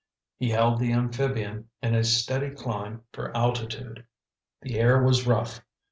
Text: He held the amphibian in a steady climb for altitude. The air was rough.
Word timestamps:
He 0.39 0.49
held 0.49 0.79
the 0.79 0.91
amphibian 0.93 1.69
in 1.83 1.93
a 1.93 2.03
steady 2.03 2.49
climb 2.49 3.03
for 3.13 3.37
altitude. 3.37 4.03
The 4.63 4.79
air 4.79 5.03
was 5.03 5.27
rough. 5.27 5.61